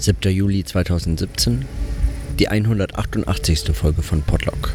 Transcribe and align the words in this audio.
7. 0.00 0.30
Juli 0.32 0.64
2017, 0.64 1.64
die 2.38 2.48
188. 2.48 3.64
Folge 3.74 4.02
von 4.02 4.22
Podlock. 4.22 4.72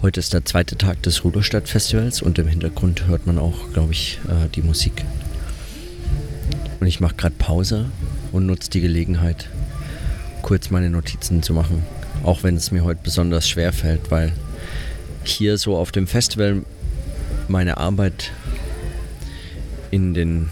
Heute 0.00 0.20
ist 0.20 0.32
der 0.32 0.44
zweite 0.44 0.78
Tag 0.78 1.02
des 1.02 1.24
Ruderstadt-Festivals 1.24 2.22
und 2.22 2.38
im 2.38 2.46
Hintergrund 2.46 3.08
hört 3.08 3.26
man 3.26 3.38
auch, 3.38 3.72
glaube 3.72 3.92
ich, 3.92 4.20
äh, 4.28 4.48
die 4.54 4.62
Musik. 4.62 5.04
Und 6.78 6.86
ich 6.86 7.00
mache 7.00 7.16
gerade 7.16 7.34
Pause 7.36 7.90
und 8.30 8.46
nutze 8.46 8.70
die 8.70 8.80
Gelegenheit, 8.80 9.48
kurz 10.42 10.70
meine 10.70 10.88
Notizen 10.88 11.42
zu 11.42 11.52
machen. 11.52 11.84
Auch 12.22 12.44
wenn 12.44 12.54
es 12.54 12.70
mir 12.70 12.84
heute 12.84 13.00
besonders 13.02 13.48
schwer 13.48 13.72
fällt, 13.72 14.12
weil 14.12 14.32
hier 15.24 15.58
so 15.58 15.76
auf 15.76 15.90
dem 15.90 16.06
Festival 16.06 16.62
meine 17.48 17.76
Arbeit 17.76 18.30
in 19.90 20.14
den 20.14 20.50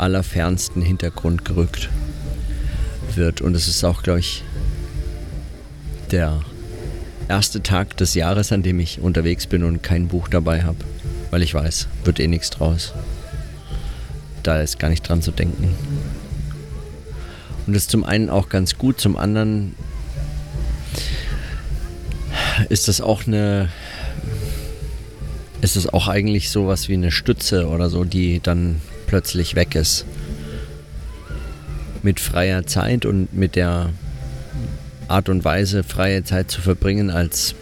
allerfernsten 0.00 0.82
Hintergrund 0.82 1.44
gerückt 1.44 1.88
wird. 3.14 3.40
Und 3.40 3.54
es 3.54 3.68
ist 3.68 3.84
auch, 3.84 4.02
glaube 4.02 4.20
ich, 4.20 4.42
der 6.10 6.40
erste 7.28 7.62
Tag 7.62 7.96
des 7.96 8.14
Jahres, 8.14 8.52
an 8.52 8.62
dem 8.62 8.80
ich 8.80 9.00
unterwegs 9.00 9.46
bin 9.46 9.62
und 9.62 9.82
kein 9.82 10.08
Buch 10.08 10.28
dabei 10.28 10.62
habe. 10.62 10.78
Weil 11.30 11.42
ich 11.42 11.54
weiß, 11.54 11.86
wird 12.04 12.18
eh 12.18 12.26
nichts 12.26 12.50
draus. 12.50 12.92
Da 14.42 14.60
ist 14.60 14.78
gar 14.78 14.88
nicht 14.88 15.08
dran 15.08 15.22
zu 15.22 15.30
denken. 15.30 15.74
Und 17.66 17.74
das 17.74 17.84
ist 17.84 17.90
zum 17.90 18.04
einen 18.04 18.30
auch 18.30 18.48
ganz 18.48 18.78
gut, 18.78 19.00
zum 19.00 19.16
anderen 19.16 19.74
ist 22.68 22.88
das 22.88 23.00
auch 23.00 23.26
eine 23.26 23.68
ist 25.60 25.76
es 25.76 25.92
auch 25.92 26.08
eigentlich 26.08 26.50
sowas 26.50 26.88
wie 26.88 26.94
eine 26.94 27.10
Stütze 27.10 27.68
oder 27.68 27.90
so, 27.90 28.04
die 28.04 28.40
dann 28.40 28.80
plötzlich 29.10 29.56
weg 29.56 29.74
ist. 29.74 30.04
Mit 32.04 32.20
freier 32.20 32.64
Zeit 32.64 33.04
und 33.04 33.34
mit 33.34 33.56
der 33.56 33.90
Art 35.08 35.28
und 35.28 35.44
Weise, 35.44 35.82
freie 35.82 36.22
Zeit 36.22 36.48
zu 36.48 36.60
verbringen 36.60 37.10
als, 37.10 37.56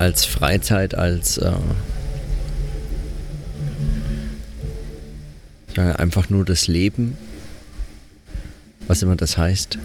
als 0.00 0.24
Freizeit, 0.24 0.96
als 0.96 1.38
äh, 1.38 1.52
einfach 5.76 6.28
nur 6.28 6.44
das 6.44 6.66
Leben, 6.66 7.16
was 8.88 9.04
immer 9.04 9.14
das 9.14 9.38
heißt. 9.38 9.78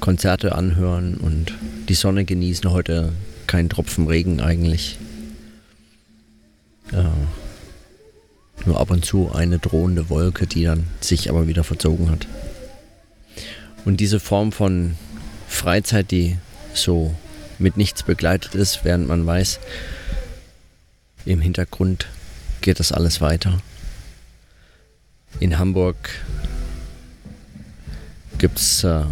Konzerte 0.00 0.56
anhören 0.56 1.14
und 1.14 1.54
die 1.88 1.94
Sonne 1.94 2.24
genießen. 2.24 2.68
Heute 2.72 3.12
kein 3.46 3.68
Tropfen 3.68 4.08
Regen 4.08 4.40
eigentlich. 4.40 4.98
Ja. 6.92 7.12
Nur 8.64 8.78
ab 8.78 8.90
und 8.90 9.04
zu 9.04 9.32
eine 9.32 9.58
drohende 9.58 10.08
Wolke, 10.08 10.46
die 10.46 10.64
dann 10.64 10.86
sich 11.00 11.28
aber 11.28 11.48
wieder 11.48 11.64
verzogen 11.64 12.10
hat. 12.10 12.26
Und 13.84 13.98
diese 13.98 14.20
Form 14.20 14.52
von 14.52 14.94
Freizeit, 15.48 16.10
die 16.10 16.38
so 16.74 17.14
mit 17.58 17.76
nichts 17.76 18.02
begleitet 18.02 18.54
ist, 18.54 18.84
während 18.84 19.08
man 19.08 19.26
weiß, 19.26 19.58
im 21.24 21.40
Hintergrund 21.40 22.06
geht 22.60 22.78
das 22.78 22.92
alles 22.92 23.20
weiter. 23.20 23.58
In 25.40 25.58
Hamburg 25.58 25.96
gibt 28.38 28.58
es 28.58 28.84
äh, 28.84 29.04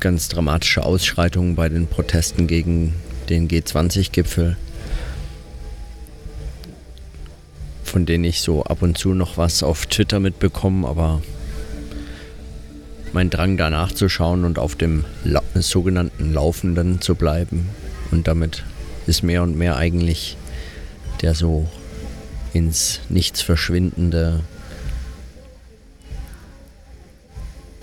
ganz 0.00 0.28
dramatische 0.28 0.84
Ausschreitungen 0.84 1.54
bei 1.54 1.68
den 1.68 1.86
Protesten 1.86 2.46
gegen 2.46 2.94
den 3.28 3.48
G20-Gipfel, 3.48 4.56
von 7.94 8.06
denen 8.06 8.24
ich 8.24 8.40
so 8.40 8.64
ab 8.64 8.82
und 8.82 8.98
zu 8.98 9.14
noch 9.14 9.36
was 9.36 9.62
auf 9.62 9.86
Twitter 9.86 10.18
mitbekomme, 10.18 10.88
aber 10.88 11.22
mein 13.12 13.30
Drang 13.30 13.56
danach 13.56 13.92
zu 13.92 14.08
schauen 14.08 14.44
und 14.44 14.58
auf 14.58 14.74
dem 14.74 15.04
La 15.22 15.40
sogenannten 15.54 16.32
Laufenden 16.32 17.00
zu 17.00 17.14
bleiben. 17.14 17.68
Und 18.10 18.26
damit 18.26 18.64
ist 19.06 19.22
mehr 19.22 19.44
und 19.44 19.56
mehr 19.56 19.76
eigentlich 19.76 20.36
der 21.22 21.36
so 21.36 21.68
ins 22.52 22.98
Nichts 23.10 23.42
verschwindende 23.42 24.40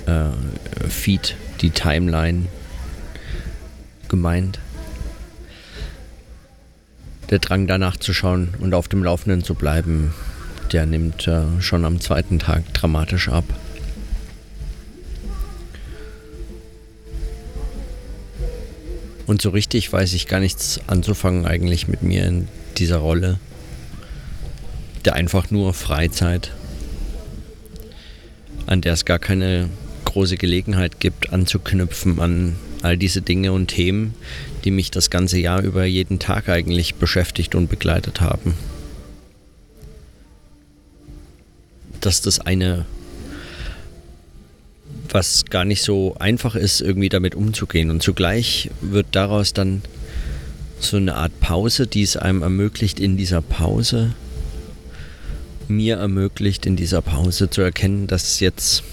äh, 0.07 0.89
Feed 0.89 1.37
die 1.61 1.69
Timeline 1.69 2.47
gemeint. 4.09 4.59
Der 7.31 7.39
Drang 7.39 7.65
danach 7.65 7.95
zu 7.95 8.13
schauen 8.13 8.49
und 8.59 8.73
auf 8.73 8.89
dem 8.89 9.05
Laufenden 9.05 9.41
zu 9.41 9.55
bleiben, 9.55 10.13
der 10.73 10.85
nimmt 10.85 11.27
äh, 11.29 11.61
schon 11.61 11.85
am 11.85 12.01
zweiten 12.01 12.39
Tag 12.39 12.73
dramatisch 12.73 13.29
ab. 13.29 13.45
Und 19.27 19.41
so 19.41 19.51
richtig 19.51 19.93
weiß 19.93 20.11
ich 20.11 20.27
gar 20.27 20.41
nichts 20.41 20.81
anzufangen 20.87 21.45
eigentlich 21.45 21.87
mit 21.87 22.03
mir 22.03 22.25
in 22.25 22.49
dieser 22.77 22.97
Rolle. 22.97 23.39
Der 25.05 25.13
einfach 25.13 25.51
nur 25.51 25.73
Freizeit, 25.73 26.51
an 28.65 28.81
der 28.81 28.91
es 28.91 29.05
gar 29.05 29.19
keine 29.19 29.69
große 30.03 30.35
Gelegenheit 30.35 30.99
gibt, 30.99 31.31
anzuknüpfen 31.31 32.19
an 32.19 32.57
all 32.81 32.97
diese 32.97 33.21
Dinge 33.21 33.51
und 33.51 33.67
Themen, 33.67 34.13
die 34.63 34.71
mich 34.71 34.91
das 34.91 35.09
ganze 35.09 35.39
Jahr 35.39 35.61
über 35.61 35.85
jeden 35.85 36.19
Tag 36.19 36.49
eigentlich 36.49 36.95
beschäftigt 36.95 37.55
und 37.55 37.69
begleitet 37.69 38.21
haben. 38.21 38.55
Dass 41.99 42.21
das 42.21 42.39
eine, 42.39 42.85
was 45.09 45.45
gar 45.45 45.65
nicht 45.65 45.83
so 45.83 46.15
einfach 46.19 46.55
ist, 46.55 46.81
irgendwie 46.81 47.09
damit 47.09 47.35
umzugehen. 47.35 47.91
Und 47.91 48.01
zugleich 48.01 48.69
wird 48.81 49.07
daraus 49.11 49.53
dann 49.53 49.81
so 50.79 50.97
eine 50.97 51.15
Art 51.15 51.39
Pause, 51.39 51.85
die 51.85 52.01
es 52.01 52.17
einem 52.17 52.41
ermöglicht, 52.41 52.99
in 52.99 53.17
dieser 53.17 53.41
Pause, 53.41 54.13
mir 55.67 55.97
ermöglicht, 55.97 56.65
in 56.65 56.75
dieser 56.75 57.01
Pause 57.01 57.49
zu 57.49 57.61
erkennen, 57.61 58.07
dass 58.07 58.39
jetzt 58.39 58.83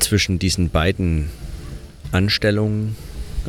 zwischen 0.00 0.38
diesen 0.38 0.70
beiden 0.70 1.28
Anstellungen 2.12 2.96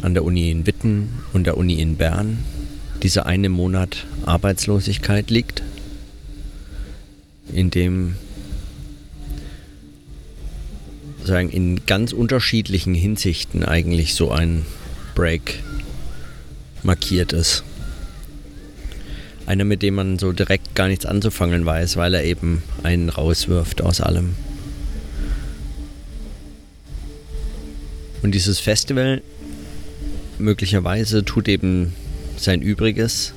an 0.01 0.13
der 0.13 0.23
Uni 0.23 0.51
in 0.51 0.65
Witten 0.65 1.09
und 1.33 1.45
der 1.45 1.57
Uni 1.57 1.81
in 1.81 1.95
Bern 1.95 2.39
dieser 3.03 3.25
eine 3.25 3.49
Monat 3.49 4.05
Arbeitslosigkeit 4.25 5.29
liegt, 5.29 5.63
in 7.51 7.71
dem 7.71 8.15
sagen 11.23 11.49
in 11.49 11.85
ganz 11.85 12.11
unterschiedlichen 12.11 12.93
Hinsichten 12.93 13.63
eigentlich 13.63 14.15
so 14.15 14.31
ein 14.31 14.65
Break 15.15 15.63
markiert 16.83 17.33
ist. 17.33 17.63
Einer, 19.45 19.63
mit 19.63 19.81
dem 19.81 19.95
man 19.95 20.19
so 20.19 20.31
direkt 20.31 20.75
gar 20.75 20.87
nichts 20.87 21.05
anzufangen 21.05 21.65
weiß, 21.65 21.97
weil 21.97 22.13
er 22.13 22.23
eben 22.23 22.63
einen 22.83 23.09
rauswirft 23.09 23.81
aus 23.81 24.01
allem. 24.01 24.35
Und 28.21 28.33
dieses 28.33 28.59
Festival 28.59 29.21
möglicherweise 30.37 31.23
tut 31.23 31.47
eben 31.47 31.93
sein 32.37 32.61
Übriges, 32.61 33.33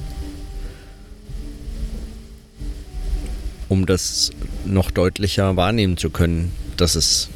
um 3.68 3.86
das 3.86 4.30
noch 4.64 4.90
deutlicher 4.90 5.56
wahrnehmen 5.56 5.96
zu 5.96 6.10
können, 6.10 6.52
dass 6.76 6.94
es 6.94 7.28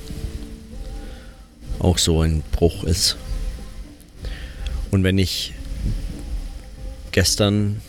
auch 1.78 1.98
so 1.98 2.22
ein 2.22 2.42
Bruch 2.52 2.84
ist. 2.84 3.16
Und 4.90 5.04
wenn 5.04 5.18
ich 5.18 5.54
gestern, 7.12 7.80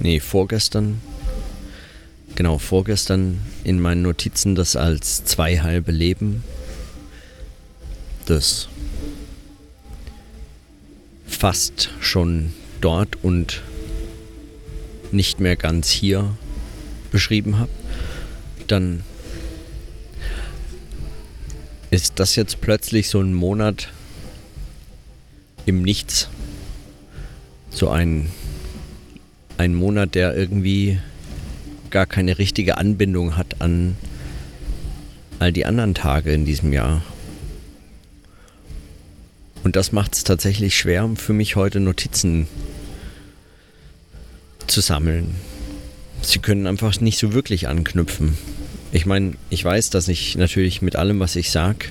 nee, 0.00 0.20
vorgestern, 0.20 1.00
genau, 2.34 2.58
vorgestern 2.58 3.40
in 3.64 3.80
meinen 3.80 4.02
Notizen 4.02 4.54
das 4.54 4.76
als 4.76 5.24
zwei 5.24 5.60
halbe 5.60 5.92
Leben 5.92 6.44
des 8.28 8.68
fast 11.26 11.90
schon 12.00 12.52
dort 12.80 13.22
und 13.22 13.62
nicht 15.12 15.40
mehr 15.40 15.56
ganz 15.56 15.90
hier 15.90 16.36
beschrieben 17.10 17.58
habe, 17.58 17.70
dann 18.66 19.02
ist 21.90 22.14
das 22.16 22.36
jetzt 22.36 22.60
plötzlich 22.60 23.08
so 23.08 23.20
ein 23.20 23.32
Monat 23.32 23.88
im 25.66 25.82
Nichts. 25.82 26.28
So 27.70 27.90
ein, 27.90 28.30
ein 29.58 29.74
Monat, 29.74 30.14
der 30.14 30.36
irgendwie 30.36 30.98
gar 31.90 32.06
keine 32.06 32.38
richtige 32.38 32.78
Anbindung 32.78 33.36
hat 33.36 33.60
an 33.60 33.96
all 35.38 35.52
die 35.52 35.66
anderen 35.66 35.94
Tage 35.94 36.32
in 36.32 36.44
diesem 36.44 36.72
Jahr. 36.72 37.02
Und 39.66 39.74
das 39.74 39.90
macht 39.90 40.14
es 40.14 40.22
tatsächlich 40.22 40.76
schwer 40.76 41.10
für 41.16 41.32
mich 41.32 41.56
heute 41.56 41.80
Notizen 41.80 42.46
zu 44.68 44.80
sammeln. 44.80 45.34
sie 46.22 46.38
können 46.38 46.68
einfach 46.68 47.00
nicht 47.00 47.18
so 47.18 47.34
wirklich 47.34 47.66
anknüpfen. 47.66 48.38
Ich 48.92 49.06
meine, 49.06 49.32
ich 49.50 49.64
weiß, 49.64 49.90
dass 49.90 50.06
ich 50.06 50.36
natürlich 50.36 50.82
mit 50.82 50.94
allem, 50.94 51.18
was 51.18 51.34
ich 51.34 51.50
sage, 51.50 51.86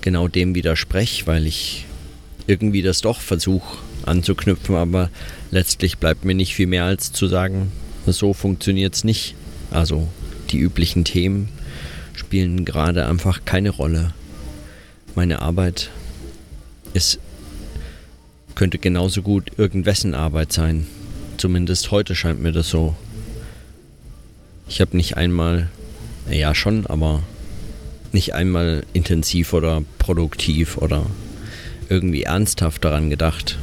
genau 0.00 0.26
dem 0.26 0.56
widerspreche, 0.56 1.28
weil 1.28 1.46
ich 1.46 1.86
irgendwie 2.48 2.82
das 2.82 3.02
doch 3.02 3.20
versuche 3.20 3.78
anzuknüpfen, 4.04 4.74
aber 4.74 5.08
letztlich 5.52 5.98
bleibt 5.98 6.24
mir 6.24 6.34
nicht 6.34 6.56
viel 6.56 6.66
mehr 6.66 6.86
als 6.86 7.12
zu 7.12 7.28
sagen, 7.28 7.70
so 8.08 8.34
funktioniert 8.34 8.96
es 8.96 9.04
nicht. 9.04 9.36
Also 9.70 10.08
die 10.50 10.58
üblichen 10.58 11.04
Themen 11.04 11.50
spielen 12.16 12.64
gerade 12.64 13.06
einfach 13.06 13.44
keine 13.44 13.70
Rolle. 13.70 14.12
Meine 15.14 15.40
Arbeit 15.40 15.90
ist, 16.96 17.18
könnte 18.54 18.78
genauso 18.78 19.22
gut 19.22 19.52
irgendwessen 19.58 20.14
Arbeit 20.14 20.52
sein. 20.52 20.86
Zumindest 21.36 21.90
heute 21.90 22.14
scheint 22.14 22.40
mir 22.40 22.52
das 22.52 22.70
so. 22.70 22.96
Ich 24.68 24.80
habe 24.80 24.96
nicht 24.96 25.16
einmal, 25.16 25.68
ja 26.30 26.54
schon, 26.54 26.86
aber 26.86 27.22
nicht 28.12 28.34
einmal 28.34 28.84
intensiv 28.94 29.52
oder 29.52 29.84
produktiv 29.98 30.78
oder 30.78 31.06
irgendwie 31.90 32.22
ernsthaft 32.22 32.84
daran 32.84 33.10
gedacht. 33.10 33.58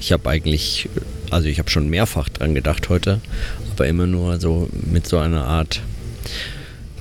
Ich 0.00 0.10
habe 0.10 0.28
eigentlich, 0.28 0.88
also 1.30 1.48
ich 1.48 1.60
habe 1.60 1.70
schon 1.70 1.88
mehrfach 1.88 2.28
daran 2.28 2.54
gedacht 2.54 2.88
heute, 2.88 3.20
aber 3.70 3.86
immer 3.86 4.06
nur 4.06 4.40
so 4.40 4.68
mit 4.72 5.06
so 5.06 5.18
einer 5.18 5.44
Art 5.44 5.80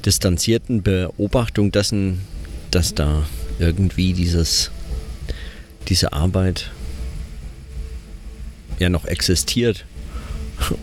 distanzierten 0.06 0.84
Beobachtung 0.84 1.72
dessen, 1.72 2.22
dass 2.70 2.94
da 2.94 3.24
irgendwie 3.60 4.14
dieses, 4.14 4.70
diese 5.88 6.14
Arbeit 6.14 6.72
ja 8.80 8.90
noch 8.90 9.06
existiert 9.06 9.86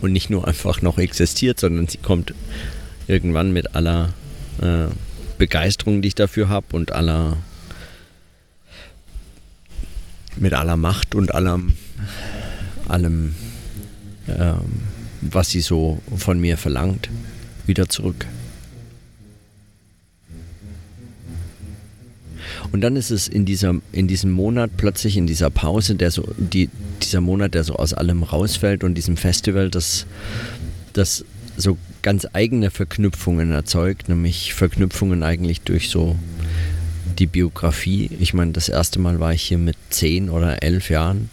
und 0.01 0.11
nicht 0.11 0.29
nur 0.29 0.47
einfach 0.47 0.81
noch 0.81 0.97
existiert, 0.97 1.59
sondern 1.59 1.87
sie 1.87 1.97
kommt 1.97 2.33
irgendwann 3.07 3.51
mit 3.51 3.75
aller 3.75 4.13
äh, 4.61 4.87
Begeisterung, 5.37 6.01
die 6.01 6.09
ich 6.09 6.15
dafür 6.15 6.49
habe 6.49 6.75
und 6.75 6.91
aller 6.91 7.37
mit 10.35 10.53
aller 10.53 10.77
Macht 10.77 11.15
und 11.15 11.33
allem, 11.33 11.75
allem 12.87 13.35
ähm, 14.27 14.81
was 15.21 15.49
sie 15.49 15.61
so 15.61 16.01
von 16.15 16.39
mir 16.39 16.57
verlangt, 16.57 17.09
wieder 17.65 17.89
zurück. 17.89 18.25
Und 22.71 22.81
dann 22.81 22.95
ist 22.95 23.09
es 23.09 23.27
in, 23.27 23.45
dieser, 23.45 23.75
in 23.91 24.07
diesem 24.07 24.31
Monat 24.31 24.71
plötzlich 24.77 25.17
in 25.17 25.27
dieser 25.27 25.49
Pause, 25.49 25.95
der 25.95 26.11
so, 26.11 26.27
die, 26.37 26.69
dieser 27.01 27.21
Monat, 27.21 27.55
der 27.55 27.63
so 27.63 27.75
aus 27.75 27.93
allem 27.93 28.23
rausfällt 28.23 28.83
und 28.83 28.95
diesem 28.95 29.17
Festival, 29.17 29.69
das, 29.69 30.05
das 30.93 31.25
so 31.57 31.77
ganz 32.01 32.27
eigene 32.33 32.69
Verknüpfungen 32.69 33.51
erzeugt, 33.51 34.09
nämlich 34.09 34.53
Verknüpfungen 34.53 35.23
eigentlich 35.23 35.61
durch 35.61 35.89
so 35.89 36.15
die 37.17 37.27
Biografie. 37.27 38.09
Ich 38.19 38.33
meine, 38.33 38.51
das 38.51 38.69
erste 38.69 38.99
Mal 38.99 39.19
war 39.19 39.33
ich 39.33 39.41
hier 39.41 39.57
mit 39.57 39.75
zehn 39.89 40.29
oder 40.29 40.63
elf 40.63 40.89
Jahren, 40.89 41.29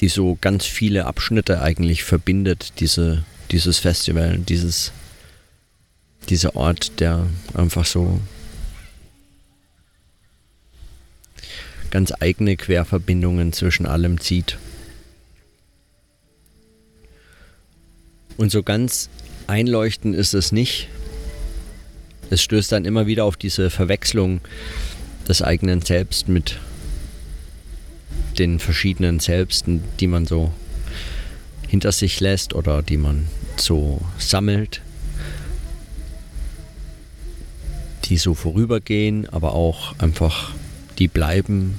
die 0.00 0.08
so 0.08 0.38
ganz 0.40 0.64
viele 0.64 1.06
Abschnitte 1.06 1.62
eigentlich 1.62 2.04
verbindet, 2.04 2.74
diese, 2.80 3.24
dieses 3.50 3.78
Festival, 3.78 4.38
dieses 4.38 4.92
dieser 6.30 6.56
Ort, 6.56 7.00
der 7.00 7.26
einfach 7.54 7.84
so 7.84 8.20
ganz 11.90 12.12
eigene 12.20 12.56
Querverbindungen 12.56 13.52
zwischen 13.52 13.86
allem 13.86 14.20
zieht. 14.20 14.58
Und 18.36 18.50
so 18.50 18.62
ganz 18.62 19.08
einleuchtend 19.46 20.14
ist 20.14 20.34
es 20.34 20.52
nicht. 20.52 20.88
Es 22.28 22.42
stößt 22.42 22.72
dann 22.72 22.84
immer 22.84 23.06
wieder 23.06 23.24
auf 23.24 23.36
diese 23.36 23.70
Verwechslung 23.70 24.40
des 25.28 25.42
eigenen 25.42 25.80
Selbst 25.80 26.28
mit 26.28 26.58
den 28.38 28.58
verschiedenen 28.58 29.20
Selbsten, 29.20 29.82
die 30.00 30.06
man 30.06 30.26
so 30.26 30.52
hinter 31.68 31.92
sich 31.92 32.20
lässt 32.20 32.54
oder 32.54 32.82
die 32.82 32.96
man 32.96 33.26
so 33.56 34.00
sammelt. 34.18 34.82
Die 38.08 38.16
so 38.16 38.34
vorübergehen, 38.34 39.28
aber 39.28 39.54
auch 39.54 39.98
einfach 39.98 40.52
die 40.98 41.08
bleiben 41.08 41.78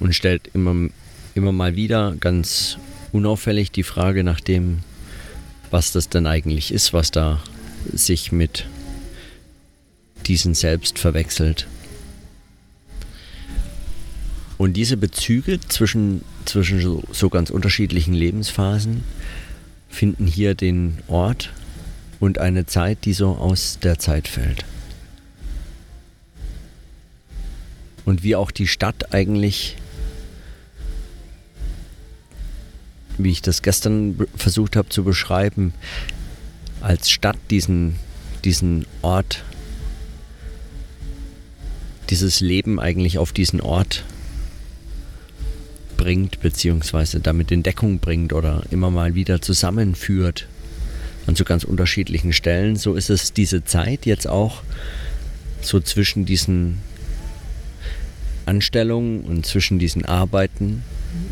und 0.00 0.14
stellt 0.14 0.50
immer, 0.54 0.88
immer 1.34 1.52
mal 1.52 1.76
wieder 1.76 2.16
ganz 2.18 2.78
unauffällig 3.12 3.70
die 3.70 3.82
Frage 3.82 4.24
nach 4.24 4.40
dem, 4.40 4.80
was 5.70 5.92
das 5.92 6.08
denn 6.08 6.26
eigentlich 6.26 6.72
ist, 6.72 6.92
was 6.92 7.10
da 7.10 7.40
sich 7.92 8.32
mit 8.32 8.66
diesen 10.26 10.54
selbst 10.54 10.98
verwechselt. 10.98 11.66
Und 14.58 14.74
diese 14.74 14.96
Bezüge 14.96 15.60
zwischen, 15.60 16.22
zwischen 16.46 16.80
so, 16.80 17.02
so 17.12 17.28
ganz 17.28 17.50
unterschiedlichen 17.50 18.14
Lebensphasen 18.14 19.04
finden 19.88 20.26
hier 20.26 20.54
den 20.54 20.98
Ort 21.08 21.52
und 22.20 22.38
eine 22.38 22.66
Zeit, 22.66 23.04
die 23.04 23.12
so 23.12 23.28
aus 23.36 23.78
der 23.82 23.98
Zeit 23.98 24.28
fällt. 24.28 24.64
Und 28.04 28.22
wie 28.22 28.36
auch 28.36 28.50
die 28.50 28.68
Stadt 28.68 29.12
eigentlich, 29.12 29.76
wie 33.18 33.30
ich 33.30 33.42
das 33.42 33.62
gestern 33.62 34.26
versucht 34.36 34.76
habe 34.76 34.88
zu 34.88 35.02
beschreiben, 35.02 35.74
als 36.80 37.10
Stadt 37.10 37.38
diesen, 37.50 37.96
diesen 38.44 38.86
Ort, 39.02 39.42
dieses 42.10 42.40
Leben 42.40 42.78
eigentlich 42.78 43.18
auf 43.18 43.32
diesen 43.32 43.60
Ort 43.60 44.04
bringt, 45.96 46.40
beziehungsweise 46.40 47.18
damit 47.18 47.50
in 47.50 47.64
Deckung 47.64 47.98
bringt 47.98 48.32
oder 48.32 48.62
immer 48.70 48.90
mal 48.92 49.16
wieder 49.16 49.42
zusammenführt 49.42 50.46
an 51.26 51.34
so 51.34 51.44
ganz 51.44 51.64
unterschiedlichen 51.64 52.32
Stellen. 52.32 52.76
So 52.76 52.94
ist 52.94 53.10
es 53.10 53.32
diese 53.32 53.64
Zeit 53.64 54.06
jetzt 54.06 54.28
auch 54.28 54.62
so 55.60 55.80
zwischen 55.80 56.24
diesen 56.24 56.78
Anstellungen 58.46 59.20
und 59.22 59.44
zwischen 59.44 59.78
diesen 59.78 60.04
Arbeiten 60.04 60.82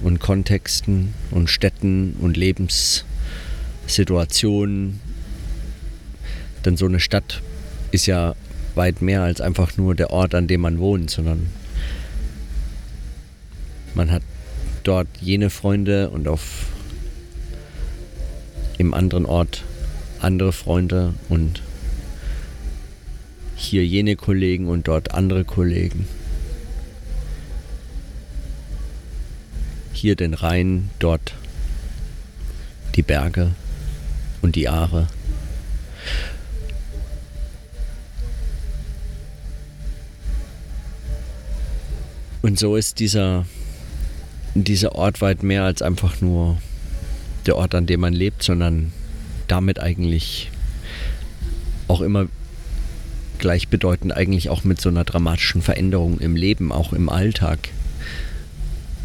und 0.02 0.20
Kontexten 0.20 1.14
und 1.30 1.48
Städten 1.48 2.16
und 2.20 2.36
Lebenssituationen. 2.36 5.00
Denn 6.64 6.76
so 6.76 6.86
eine 6.86 7.00
Stadt 7.00 7.42
ist 7.92 8.06
ja 8.06 8.34
weit 8.74 9.02
mehr 9.02 9.22
als 9.22 9.40
einfach 9.40 9.76
nur 9.76 9.94
der 9.94 10.10
Ort, 10.10 10.34
an 10.34 10.48
dem 10.48 10.62
man 10.62 10.80
wohnt, 10.80 11.10
sondern 11.10 11.46
man 13.94 14.10
hat 14.10 14.22
dort 14.82 15.06
jene 15.20 15.50
Freunde 15.50 16.10
und 16.10 16.26
auf 16.26 16.66
im 18.78 18.92
anderen 18.92 19.26
Ort 19.26 19.62
andere 20.24 20.52
Freunde 20.52 21.14
und 21.28 21.62
hier 23.56 23.86
jene 23.86 24.16
Kollegen 24.16 24.68
und 24.68 24.88
dort 24.88 25.12
andere 25.12 25.44
Kollegen. 25.44 26.08
Hier 29.92 30.16
den 30.16 30.34
Rhein, 30.34 30.90
dort 30.98 31.34
die 32.94 33.02
Berge 33.02 33.52
und 34.42 34.56
die 34.56 34.68
Aare. 34.68 35.06
Und 42.42 42.58
so 42.58 42.76
ist 42.76 43.00
dieser, 43.00 43.46
dieser 44.54 44.94
Ort 44.94 45.22
weit 45.22 45.42
mehr 45.42 45.64
als 45.64 45.80
einfach 45.80 46.20
nur 46.20 46.58
der 47.46 47.56
Ort, 47.56 47.74
an 47.74 47.86
dem 47.86 48.00
man 48.00 48.12
lebt, 48.12 48.42
sondern 48.42 48.92
damit 49.54 49.78
eigentlich 49.78 50.50
auch 51.86 52.00
immer 52.00 52.26
gleichbedeutend 53.38 54.12
eigentlich 54.12 54.50
auch 54.50 54.64
mit 54.64 54.80
so 54.80 54.88
einer 54.88 55.04
dramatischen 55.04 55.62
Veränderung 55.62 56.18
im 56.18 56.34
Leben, 56.34 56.72
auch 56.72 56.92
im 56.92 57.08
Alltag. 57.08 57.68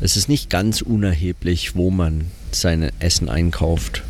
Es 0.01 0.18
ist 0.18 0.27
nicht 0.27 0.50
ganz 0.50 0.82
unerheblich, 0.82 1.75
wo 1.75 1.91
man 1.91 2.32
sein 2.51 2.89
Essen 2.98 3.29
einkauft 3.29 4.01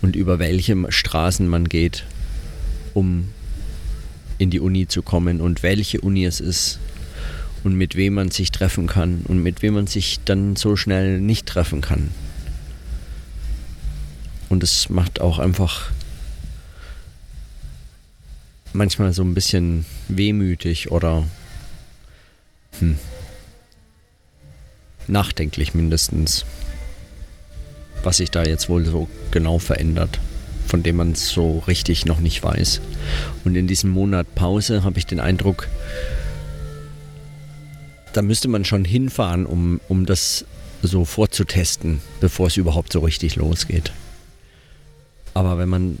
und 0.00 0.16
über 0.16 0.38
welche 0.38 0.74
Straßen 0.90 1.46
man 1.46 1.68
geht, 1.68 2.04
um 2.94 3.28
in 4.38 4.48
die 4.48 4.60
Uni 4.60 4.88
zu 4.88 5.02
kommen 5.02 5.42
und 5.42 5.62
welche 5.62 6.00
Uni 6.00 6.24
es 6.24 6.40
ist 6.40 6.78
und 7.62 7.74
mit 7.74 7.94
wem 7.94 8.14
man 8.14 8.30
sich 8.30 8.52
treffen 8.52 8.86
kann 8.86 9.20
und 9.28 9.42
mit 9.42 9.60
wem 9.60 9.74
man 9.74 9.86
sich 9.86 10.18
dann 10.24 10.56
so 10.56 10.76
schnell 10.76 11.20
nicht 11.20 11.44
treffen 11.44 11.82
kann. 11.82 12.08
Und 14.48 14.62
es 14.62 14.88
macht 14.88 15.20
auch 15.20 15.38
einfach 15.38 15.90
manchmal 18.72 19.12
so 19.12 19.22
ein 19.22 19.34
bisschen 19.34 19.84
wehmütig 20.08 20.90
oder 20.90 21.24
hm, 22.78 22.98
nachdenklich 25.06 25.74
mindestens. 25.74 26.44
was 28.04 28.18
sich 28.18 28.30
da 28.30 28.44
jetzt 28.44 28.68
wohl 28.68 28.84
so 28.84 29.08
genau 29.32 29.58
verändert, 29.58 30.20
von 30.66 30.82
dem 30.82 30.96
man 30.96 31.12
es 31.12 31.28
so 31.30 31.58
richtig 31.66 32.06
noch 32.06 32.20
nicht 32.20 32.42
weiß. 32.42 32.80
Und 33.44 33.56
in 33.56 33.66
diesem 33.66 33.90
Monat 33.90 34.34
Pause 34.34 34.84
habe 34.84 34.98
ich 34.98 35.06
den 35.06 35.20
Eindruck, 35.20 35.68
da 38.12 38.22
müsste 38.22 38.48
man 38.48 38.64
schon 38.64 38.84
hinfahren, 38.84 39.46
um, 39.46 39.80
um 39.88 40.06
das 40.06 40.44
so 40.80 41.04
vorzutesten, 41.04 42.00
bevor 42.20 42.46
es 42.46 42.56
überhaupt 42.56 42.92
so 42.92 43.00
richtig 43.00 43.36
losgeht. 43.36 43.92
Aber 45.38 45.56
wenn 45.56 45.68
man, 45.68 45.98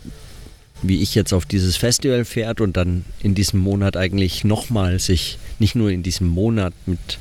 wie 0.82 1.00
ich 1.00 1.14
jetzt 1.14 1.32
auf 1.32 1.46
dieses 1.46 1.76
Festival 1.76 2.24
fährt 2.24 2.60
und 2.60 2.76
dann 2.76 3.04
in 3.20 3.36
diesem 3.36 3.60
Monat 3.60 3.96
eigentlich 3.96 4.42
nochmal 4.42 4.98
sich, 4.98 5.38
nicht 5.60 5.76
nur 5.76 5.90
in 5.90 6.02
diesem 6.02 6.26
Monat 6.26 6.74
mit 6.86 7.18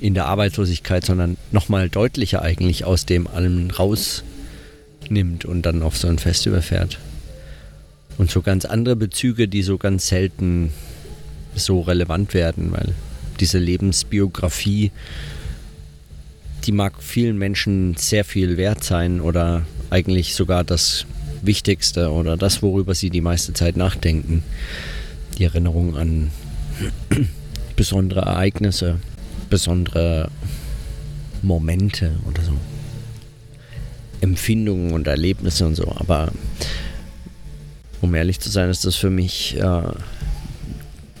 in 0.00 0.14
der 0.14 0.26
Arbeitslosigkeit, 0.26 1.04
sondern 1.04 1.36
nochmal 1.52 1.88
deutlicher 1.88 2.42
eigentlich 2.42 2.84
aus 2.84 3.06
dem 3.06 3.28
allem 3.28 3.70
rausnimmt 3.70 5.44
und 5.44 5.62
dann 5.62 5.84
auf 5.84 5.96
so 5.96 6.08
ein 6.08 6.18
Festival 6.18 6.60
fährt. 6.60 6.98
Und 8.18 8.28
so 8.28 8.42
ganz 8.42 8.64
andere 8.64 8.96
Bezüge, 8.96 9.46
die 9.46 9.62
so 9.62 9.78
ganz 9.78 10.08
selten 10.08 10.72
so 11.54 11.82
relevant 11.82 12.34
werden, 12.34 12.72
weil 12.72 12.94
diese 13.38 13.58
Lebensbiografie, 13.58 14.90
die 16.66 16.72
mag 16.72 17.02
vielen 17.02 17.38
Menschen 17.38 17.96
sehr 17.96 18.24
viel 18.24 18.56
wert 18.56 18.82
sein 18.82 19.20
oder 19.20 19.64
eigentlich 19.90 20.34
sogar 20.34 20.64
das 20.64 21.06
Wichtigste 21.42 22.10
oder 22.10 22.36
das, 22.36 22.60
worüber 22.62 22.94
sie 22.94 23.10
die 23.10 23.20
meiste 23.20 23.52
Zeit 23.52 23.76
nachdenken. 23.76 24.42
Die 25.38 25.44
Erinnerung 25.44 25.96
an 25.96 26.30
besondere 27.76 28.22
Ereignisse, 28.22 28.98
besondere 29.48 30.28
Momente 31.42 32.16
oder 32.28 32.42
so. 32.42 32.52
Empfindungen 34.20 34.92
und 34.92 35.06
Erlebnisse 35.06 35.66
und 35.66 35.76
so. 35.76 35.94
Aber 35.96 36.32
um 38.00 38.14
ehrlich 38.14 38.40
zu 38.40 38.50
sein, 38.50 38.70
ist 38.70 38.84
das 38.84 38.96
für 38.96 39.10
mich 39.10 39.56
äh, 39.56 39.82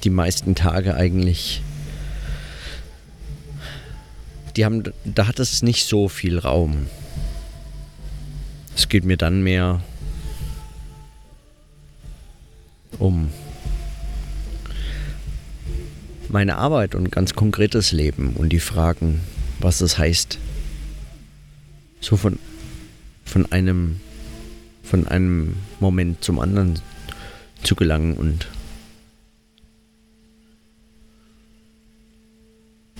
die 0.02 0.10
meisten 0.10 0.54
Tage 0.54 0.94
eigentlich. 0.94 1.62
Die 4.56 4.64
haben, 4.64 4.82
da 5.04 5.26
hat 5.26 5.38
es 5.38 5.62
nicht 5.62 5.86
so 5.86 6.08
viel 6.08 6.38
Raum. 6.38 6.86
Es 8.74 8.88
geht 8.88 9.04
mir 9.04 9.16
dann 9.16 9.42
mehr 9.42 9.82
um 12.98 13.30
meine 16.28 16.56
Arbeit 16.56 16.94
und 16.94 17.12
ganz 17.12 17.34
konkretes 17.34 17.92
Leben 17.92 18.34
und 18.34 18.48
die 18.48 18.60
Fragen, 18.60 19.20
was 19.60 19.78
das 19.78 19.98
heißt, 19.98 20.38
so 22.00 22.16
von, 22.16 22.38
von 23.24 23.50
einem 23.52 24.00
von 24.86 25.06
einem 25.08 25.56
Moment 25.80 26.22
zum 26.22 26.38
anderen 26.38 26.80
zu 27.62 27.74
gelangen 27.74 28.14
und 28.14 28.46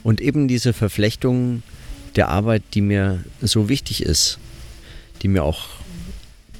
und 0.06 0.20
eben 0.20 0.46
diese 0.46 0.72
Verflechtung 0.72 1.64
der 2.14 2.28
Arbeit, 2.28 2.62
die 2.74 2.80
mir 2.80 3.24
so 3.42 3.68
wichtig 3.68 4.04
ist, 4.04 4.38
die 5.20 5.26
mir 5.26 5.42
auch 5.42 5.66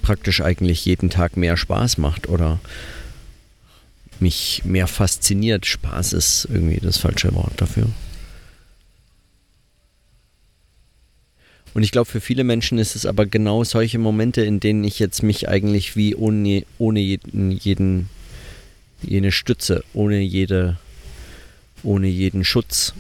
praktisch 0.03 0.41
eigentlich 0.41 0.85
jeden 0.85 1.11
Tag 1.11 1.37
mehr 1.37 1.57
Spaß 1.57 1.99
macht 1.99 2.29
oder 2.29 2.59
mich 4.19 4.62
mehr 4.65 4.88
fasziniert. 4.88 5.65
Spaß 5.65 6.12
ist 6.15 6.49
irgendwie 6.50 6.81
das 6.81 6.97
falsche 6.97 7.33
Wort 7.37 7.53
dafür. 7.59 7.87
Und 11.73 11.85
ich 11.85 11.93
glaube, 11.93 12.11
für 12.11 12.21
viele 12.21 12.43
Menschen 12.43 12.79
ist 12.79 12.97
es 12.97 13.07
aber 13.07 13.26
genau 13.26 13.62
solche 13.62 14.00
Momente, 14.00 14.43
in 14.43 14.59
denen 14.59 14.83
ich 14.83 14.99
jetzt 14.99 15.23
mich 15.23 15.49
eigentlich 15.49 15.95
wie 15.95 16.17
ohne, 16.17 16.65
ohne 16.79 16.99
jeden, 16.99 17.53
jeden, 17.53 18.09
jene 19.03 19.31
Stütze, 19.31 19.85
ohne 19.95 20.19
jede, 20.19 20.79
ohne 21.83 22.09
jeden 22.09 22.45
Schutz, 22.45 22.95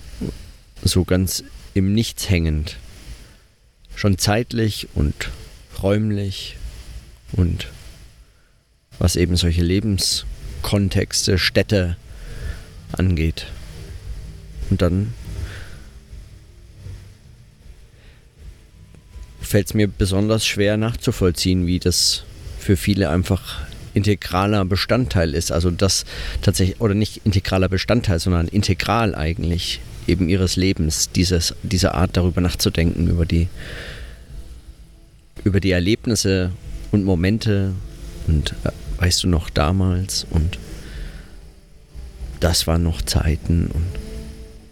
so 0.82 1.04
ganz 1.04 1.44
im 1.74 1.92
Nichts 1.92 2.30
hängend, 2.30 2.76
schon 3.94 4.18
zeitlich 4.18 4.88
und 4.94 5.30
räumlich 5.82 6.56
und 7.32 7.68
was 8.98 9.16
eben 9.16 9.36
solche 9.36 9.62
Lebens 9.62 10.24
Kontexte, 10.62 11.38
Städte 11.38 11.96
angeht. 12.92 13.46
Und 14.70 14.82
dann 14.82 15.12
fällt 19.40 19.68
es 19.68 19.74
mir 19.74 19.86
besonders 19.86 20.44
schwer 20.44 20.76
nachzuvollziehen, 20.76 21.66
wie 21.66 21.78
das 21.78 22.24
für 22.58 22.76
viele 22.76 23.10
einfach 23.10 23.60
integraler 23.96 24.64
Bestandteil 24.66 25.34
ist. 25.34 25.50
Also 25.50 25.70
das 25.70 26.04
tatsächlich, 26.42 26.80
oder 26.80 26.94
nicht 26.94 27.22
integraler 27.24 27.68
Bestandteil, 27.68 28.20
sondern 28.20 28.46
integral 28.46 29.14
eigentlich 29.14 29.80
eben 30.06 30.28
ihres 30.28 30.56
Lebens, 30.56 31.10
dieses, 31.10 31.54
diese 31.62 31.94
Art 31.94 32.16
darüber 32.16 32.40
nachzudenken, 32.40 33.08
über 33.08 33.24
die, 33.24 33.48
über 35.44 35.60
die 35.60 35.70
Erlebnisse 35.70 36.52
und 36.92 37.04
Momente 37.04 37.72
und 38.26 38.54
äh, 38.64 38.70
weißt 39.00 39.24
du 39.24 39.28
noch 39.28 39.50
damals 39.50 40.26
und 40.30 40.58
das 42.38 42.66
waren 42.66 42.82
noch 42.82 43.02
Zeiten 43.02 43.68
und 43.72 43.86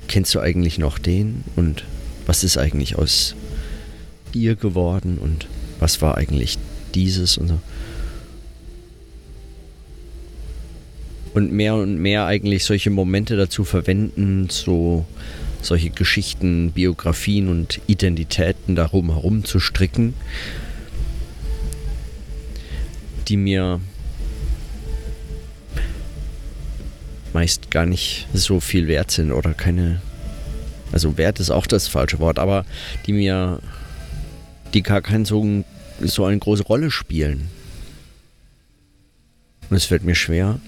kennst 0.06 0.34
du 0.34 0.40
eigentlich 0.40 0.78
noch 0.78 0.98
den 0.98 1.44
und 1.56 1.84
was 2.26 2.44
ist 2.44 2.58
eigentlich 2.58 2.96
aus 2.96 3.34
ihr 4.32 4.54
geworden 4.54 5.18
und 5.18 5.46
was 5.80 6.02
war 6.02 6.16
eigentlich 6.18 6.58
dieses 6.94 7.38
und 7.38 7.48
so. 7.48 7.60
Und 11.34 11.52
mehr 11.52 11.74
und 11.74 11.98
mehr 11.98 12.26
eigentlich 12.26 12.64
solche 12.64 12.90
Momente 12.90 13.36
dazu 13.36 13.64
verwenden, 13.64 14.48
so 14.50 15.04
solche 15.60 15.90
Geschichten, 15.90 16.72
Biografien 16.72 17.48
und 17.48 17.80
Identitäten 17.86 18.76
darum 18.76 19.10
herum 19.10 19.44
zu 19.44 19.60
stricken, 19.60 20.14
die 23.28 23.36
mir 23.36 23.80
meist 27.32 27.70
gar 27.70 27.86
nicht 27.86 28.28
so 28.32 28.60
viel 28.60 28.86
wert 28.86 29.10
sind 29.10 29.32
oder 29.32 29.54
keine. 29.54 30.00
Also 30.92 31.18
Wert 31.18 31.40
ist 31.40 31.50
auch 31.50 31.66
das 31.66 31.88
falsche 31.88 32.20
Wort, 32.20 32.38
aber 32.38 32.64
die 33.06 33.12
mir, 33.12 33.60
die 34.72 34.82
gar 34.82 35.02
keine 35.02 35.26
so, 35.26 35.64
so 36.00 36.24
eine 36.24 36.38
große 36.38 36.62
Rolle 36.62 36.90
spielen. 36.90 37.48
Und 39.68 39.76
es 39.76 39.86
fällt 39.86 40.04
mir 40.04 40.14
schwer, 40.14 40.60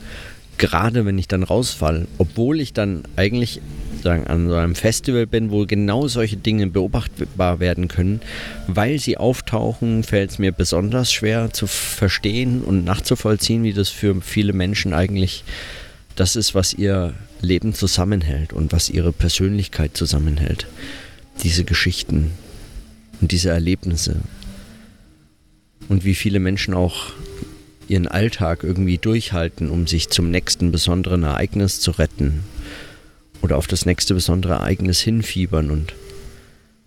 gerade 0.59 1.05
wenn 1.05 1.19
ich 1.19 1.29
dann 1.29 1.43
rausfall, 1.43 2.07
obwohl 2.19 2.61
ich 2.61 2.73
dann 2.73 3.03
eigentlich 3.17 3.61
sagen, 4.03 4.27
an 4.27 4.49
so 4.49 4.55
einem 4.55 4.75
Festival 4.75 5.27
bin, 5.27 5.51
wo 5.51 5.67
genau 5.67 6.09
solche 6.09 6.37
Dinge 6.37 6.69
beobachtbar 6.69 7.61
werden 7.61 7.89
können, 7.89 8.21
weil 8.67 8.99
sie 8.99 9.17
auftauchen, 9.17 10.03
fällt 10.03 10.31
es 10.31 10.39
mir 10.39 10.53
besonders 10.53 11.13
schwer 11.13 11.53
zu 11.53 11.67
verstehen 11.67 12.63
und 12.63 12.85
nachzuvollziehen, 12.85 13.65
wie 13.65 13.73
das 13.73 13.89
für 13.89 14.21
viele 14.21 14.53
Menschen 14.53 14.93
eigentlich 14.93 15.45
das 16.15 16.37
ist, 16.37 16.55
was 16.55 16.73
ihr 16.73 17.15
Leben 17.43 17.75
zusammenhält 17.75 18.53
und 18.53 18.73
was 18.73 18.89
ihre 18.89 19.13
Persönlichkeit 19.13 19.97
zusammenhält. 19.97 20.67
Diese 21.43 21.65
Geschichten 21.65 22.33
und 23.21 23.33
diese 23.33 23.51
Erlebnisse. 23.51 24.17
Und 25.89 26.05
wie 26.05 26.15
viele 26.15 26.41
Menschen 26.41 26.75
auch 26.75 27.13
ihren 27.89 28.09
Alltag 28.09 28.63
irgendwie 28.63 28.99
durchhalten, 28.99 29.71
um 29.71 29.87
sich 29.87 30.09
zum 30.09 30.31
nächsten 30.31 30.73
besonderen 30.73 31.23
Ereignis 31.23 31.81
zu 31.81 31.93
retten. 31.93 32.45
Oder 33.43 33.57
auf 33.57 33.67
das 33.67 33.87
nächste 33.87 34.15
besondere 34.15 34.55
Ereignis 34.55 35.01
hinfiebern 35.01 35.71
und, 35.71 35.93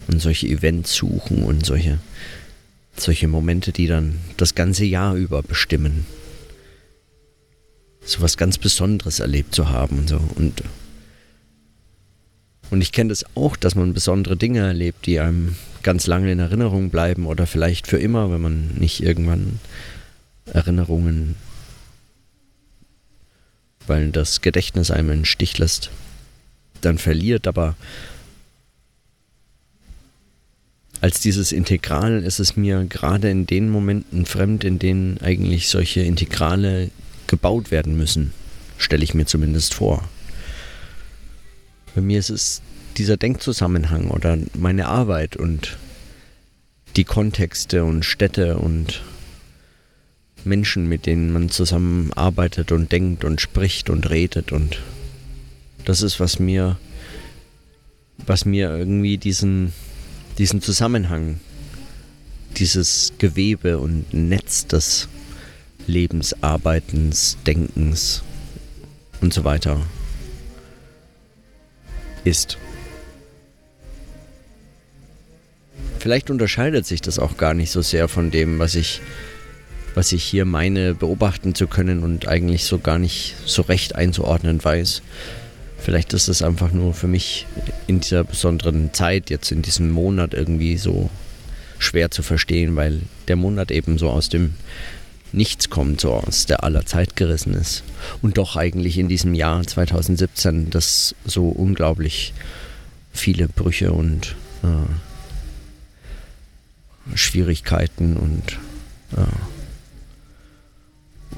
und 0.08 0.22
solche 0.22 0.48
Events 0.48 0.94
suchen 0.96 1.44
und 1.44 1.66
solche, 1.66 2.00
solche 2.98 3.28
Momente, 3.28 3.72
die 3.72 3.88
dann 3.88 4.20
das 4.38 4.56
ganze 4.56 4.86
Jahr 4.86 5.16
über 5.16 5.42
bestimmen 5.42 6.06
so 8.10 8.22
was 8.22 8.38
ganz 8.38 8.58
Besonderes 8.58 9.20
erlebt 9.20 9.54
zu 9.54 9.70
haben 9.70 10.00
und 10.00 10.10
so. 10.10 10.20
Und, 10.36 10.64
und 12.70 12.82
ich 12.82 12.92
kenne 12.92 13.10
das 13.10 13.26
auch, 13.36 13.56
dass 13.56 13.76
man 13.76 13.94
besondere 13.94 14.36
Dinge 14.36 14.60
erlebt, 14.60 15.06
die 15.06 15.20
einem 15.20 15.56
ganz 15.84 16.08
lange 16.08 16.32
in 16.32 16.40
Erinnerung 16.40 16.90
bleiben 16.90 17.26
oder 17.26 17.48
vielleicht 17.48 17.88
für 17.88 17.98
immer, 17.98 18.32
wenn 18.32 18.42
man 18.42 18.70
nicht 18.76 19.02
irgendwann 19.02 19.60
Erinnerungen, 20.54 21.36
weil 23.88 24.12
das 24.12 24.42
Gedächtnis 24.42 24.92
einem 24.92 25.10
einen 25.10 25.26
Stich 25.26 25.58
lässt, 25.58 25.90
dann 26.82 26.98
verliert. 26.98 27.48
Aber 27.48 27.76
als 31.02 31.22
dieses 31.22 31.52
Integral 31.52 32.24
ist 32.24 32.40
es 32.40 32.56
mir 32.56 32.86
gerade 32.86 33.30
in 33.30 33.48
den 33.48 33.70
Momenten 33.70 34.26
fremd, 34.26 34.64
in 34.64 34.80
denen 34.80 35.18
eigentlich 35.20 35.70
solche 35.70 36.02
Integrale 36.02 36.92
gebaut 37.28 37.72
werden 37.72 37.96
müssen, 37.96 38.34
stelle 38.78 39.04
ich 39.04 39.14
mir 39.14 39.26
zumindest 39.26 39.74
vor. 39.74 40.08
Bei 41.96 42.02
mir 42.02 42.20
ist 42.20 42.30
es 42.30 42.62
dieser 42.98 43.18
Denkzusammenhang 43.18 44.10
oder 44.12 44.38
meine 44.54 44.88
Arbeit 44.88 45.38
und 45.38 45.78
die 46.96 47.06
Kontexte 47.06 47.86
und 47.86 48.04
Städte 48.04 48.58
und 48.58 49.02
Menschen, 50.46 50.88
mit 50.88 51.06
denen 51.06 51.32
man 51.32 51.50
zusammenarbeitet 51.50 52.72
und 52.72 52.92
denkt 52.92 53.24
und 53.24 53.42
spricht 53.42 53.90
und 53.90 54.10
redet 54.10 54.52
und 54.52 54.80
das 55.86 56.02
ist, 56.02 56.20
was 56.20 56.40
mir, 56.40 56.78
was 58.26 58.46
mir 58.46 58.70
irgendwie 58.70 59.18
diesen, 59.18 59.74
diesen 60.38 60.62
Zusammenhang, 60.62 61.40
dieses 62.58 63.14
Gewebe 63.18 63.78
und 63.78 64.14
Netz 64.14 64.68
des 64.68 65.08
Lebens, 65.88 66.36
Arbeitens, 66.44 67.38
Denkens 67.46 68.24
und 69.22 69.34
so 69.34 69.44
weiter 69.44 69.82
ist. 72.24 72.58
Vielleicht 76.00 76.30
unterscheidet 76.30 76.86
sich 76.86 77.02
das 77.02 77.20
auch 77.20 77.36
gar 77.38 77.54
nicht 77.54 77.72
so 77.72 77.82
sehr 77.82 78.08
von 78.08 78.32
dem, 78.32 78.60
was 78.60 78.76
ich, 78.76 79.02
was 79.96 80.12
ich 80.12 80.24
hier 80.24 80.46
meine, 80.46 80.94
beobachten 80.96 81.56
zu 81.56 81.68
können 81.68 82.04
und 82.04 82.28
eigentlich 82.28 82.66
so 82.66 82.80
gar 82.80 83.00
nicht 83.00 83.36
so 83.46 83.64
recht 83.64 83.96
einzuordnen 83.96 84.64
weiß. 84.64 85.02
Vielleicht 85.78 86.14
ist 86.14 86.28
es 86.28 86.42
einfach 86.42 86.72
nur 86.72 86.94
für 86.94 87.08
mich 87.08 87.48
in 87.88 88.02
dieser 88.02 88.24
besonderen 88.24 88.94
Zeit, 88.94 89.30
jetzt 89.30 89.52
in 89.52 89.62
diesem 89.62 89.92
Monat 89.92 90.34
irgendwie 90.34 90.78
so 90.78 91.10
schwer 91.80 92.12
zu 92.12 92.22
verstehen, 92.22 92.76
weil 92.76 93.02
der 93.28 93.38
Monat 93.38 93.72
eben 93.72 93.98
so 93.98 94.10
aus 94.10 94.30
dem 94.30 94.54
Nichts 95.32 95.70
kommt, 95.70 96.02
so 96.02 96.14
aus 96.14 96.48
der 96.48 96.64
aller 96.64 96.88
Zeit 96.88 97.16
gerissen 97.16 97.54
ist. 97.54 97.84
Und 98.22 98.38
doch 98.38 98.56
eigentlich 98.56 98.98
in 98.98 99.08
diesem 99.08 99.36
Jahr 99.36 99.64
2017 99.64 100.72
das 100.72 101.14
so 101.24 101.50
unglaublich 101.50 102.34
viele 103.14 103.48
Brüche 103.48 103.92
und 103.92 104.36
äh, 104.64 104.68
Schwierigkeiten 107.16 108.18
und 108.18 108.58
äh, 109.16 109.26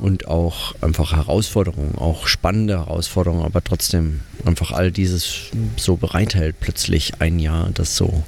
und 0.01 0.27
auch 0.27 0.73
einfach 0.81 1.15
Herausforderungen, 1.15 1.95
auch 1.95 2.25
spannende 2.25 2.79
Herausforderungen, 2.79 3.45
aber 3.45 3.63
trotzdem 3.63 4.21
einfach 4.45 4.71
all 4.71 4.91
dieses 4.91 5.51
so 5.77 5.95
bereithält 5.95 6.55
plötzlich 6.59 7.21
ein 7.21 7.37
Jahr, 7.37 7.69
das 7.71 7.95
so, 7.95 8.23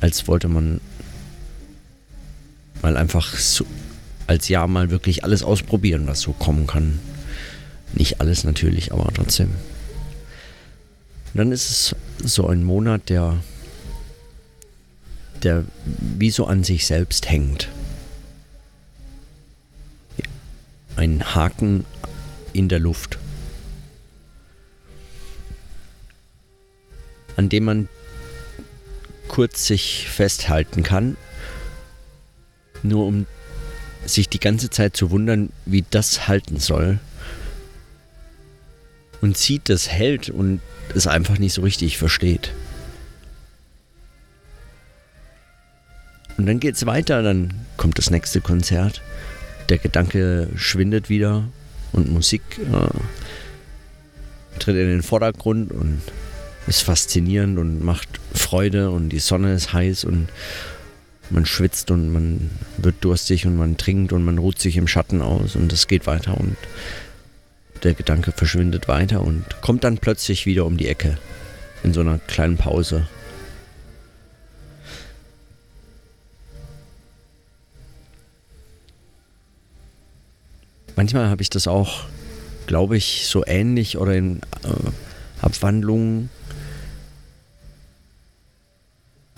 als 0.00 0.28
wollte 0.28 0.46
man 0.46 0.80
mal 2.82 2.96
einfach 2.96 3.36
so, 3.36 3.66
als 4.28 4.48
Jahr 4.48 4.68
mal 4.68 4.90
wirklich 4.90 5.24
alles 5.24 5.42
ausprobieren, 5.42 6.06
was 6.06 6.20
so 6.20 6.32
kommen 6.32 6.68
kann. 6.68 7.00
Nicht 7.92 8.20
alles 8.20 8.44
natürlich, 8.44 8.92
aber 8.92 9.12
trotzdem. 9.12 9.48
Und 11.32 11.38
dann 11.38 11.50
ist 11.50 11.68
es 11.68 11.96
so 12.32 12.46
ein 12.46 12.62
Monat, 12.62 13.08
der, 13.08 13.38
der 15.42 15.64
wie 15.84 16.30
so 16.30 16.46
an 16.46 16.62
sich 16.62 16.86
selbst 16.86 17.28
hängt. 17.28 17.68
Ein 21.00 21.34
Haken 21.34 21.86
in 22.52 22.68
der 22.68 22.78
Luft, 22.78 23.18
an 27.36 27.48
dem 27.48 27.64
man 27.64 27.88
kurz 29.28 29.66
sich 29.66 30.08
festhalten 30.10 30.82
kann, 30.82 31.16
nur 32.82 33.06
um 33.06 33.26
sich 34.04 34.28
die 34.28 34.40
ganze 34.40 34.68
Zeit 34.68 34.94
zu 34.94 35.10
wundern, 35.10 35.50
wie 35.64 35.84
das 35.90 36.28
halten 36.28 36.58
soll. 36.58 36.98
Und 39.22 39.38
sieht, 39.38 39.68
das 39.68 39.88
hält 39.88 40.28
und 40.28 40.60
es 40.94 41.06
einfach 41.06 41.38
nicht 41.38 41.54
so 41.54 41.62
richtig 41.62 41.96
versteht. 41.96 42.52
Und 46.36 46.46
dann 46.46 46.60
geht 46.60 46.74
es 46.74 46.84
weiter, 46.84 47.22
dann 47.22 47.54
kommt 47.76 47.98
das 47.98 48.10
nächste 48.10 48.40
Konzert 48.40 49.02
der 49.70 49.78
Gedanke 49.78 50.48
schwindet 50.56 51.08
wieder 51.08 51.44
und 51.92 52.10
Musik 52.10 52.42
äh, 52.58 54.58
tritt 54.58 54.76
in 54.76 54.88
den 54.88 55.02
Vordergrund 55.02 55.72
und 55.72 56.02
ist 56.66 56.82
faszinierend 56.82 57.58
und 57.58 57.82
macht 57.82 58.08
Freude 58.34 58.90
und 58.90 59.10
die 59.10 59.20
Sonne 59.20 59.54
ist 59.54 59.72
heiß 59.72 60.04
und 60.04 60.28
man 61.30 61.46
schwitzt 61.46 61.90
und 61.90 62.12
man 62.12 62.50
wird 62.76 62.96
durstig 63.00 63.46
und 63.46 63.56
man 63.56 63.76
trinkt 63.76 64.12
und 64.12 64.24
man 64.24 64.38
ruht 64.38 64.58
sich 64.58 64.76
im 64.76 64.88
Schatten 64.88 65.22
aus 65.22 65.54
und 65.54 65.72
es 65.72 65.86
geht 65.86 66.06
weiter 66.06 66.36
und 66.36 66.56
der 67.84 67.94
Gedanke 67.94 68.32
verschwindet 68.32 68.88
weiter 68.88 69.22
und 69.22 69.44
kommt 69.62 69.84
dann 69.84 69.98
plötzlich 69.98 70.44
wieder 70.44 70.66
um 70.66 70.76
die 70.76 70.88
Ecke 70.88 71.16
in 71.82 71.94
so 71.94 72.00
einer 72.00 72.18
kleinen 72.18 72.56
Pause 72.56 73.06
manchmal 81.00 81.30
habe 81.30 81.40
ich 81.40 81.48
das 81.48 81.66
auch, 81.66 82.04
glaube 82.66 82.94
ich, 82.94 83.24
so 83.26 83.42
ähnlich 83.46 83.96
oder 83.96 84.14
in 84.14 84.40
äh, 84.64 84.90
Abwandlungen 85.40 86.28